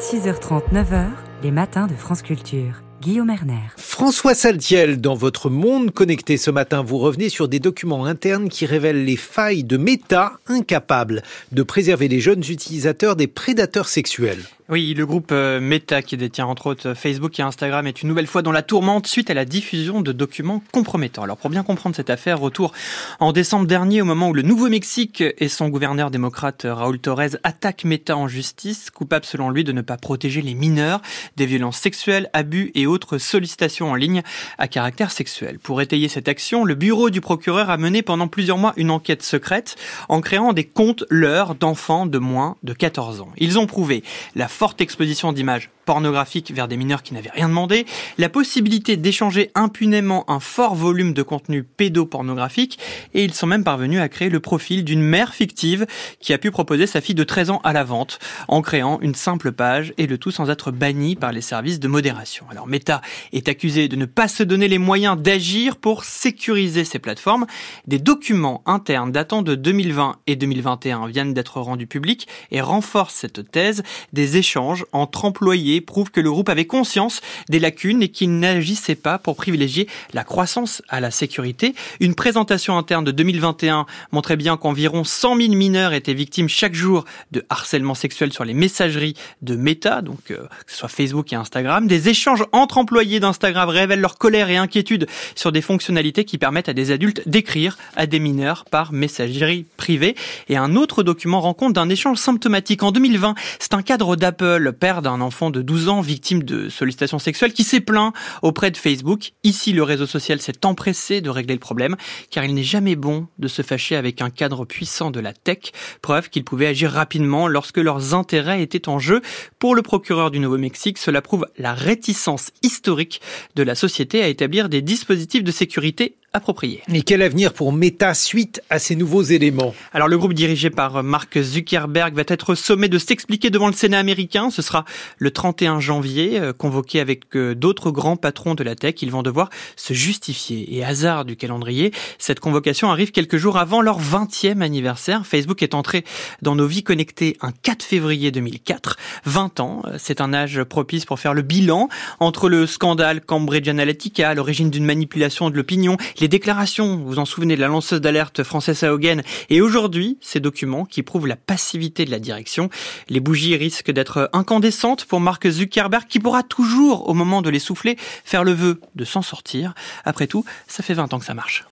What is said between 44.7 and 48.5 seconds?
exposition d'images pornographiques vers des mineurs qui n'avaient rien demandé, la